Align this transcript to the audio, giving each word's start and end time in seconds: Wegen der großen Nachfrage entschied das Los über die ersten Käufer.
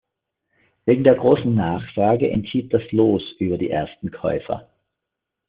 Wegen 0.87 1.03
der 1.03 1.13
großen 1.13 1.53
Nachfrage 1.53 2.31
entschied 2.31 2.73
das 2.73 2.81
Los 2.91 3.33
über 3.37 3.59
die 3.59 3.69
ersten 3.69 4.09
Käufer. 4.09 4.67